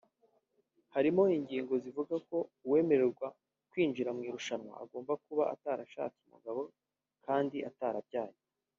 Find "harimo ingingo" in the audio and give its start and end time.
0.93-1.73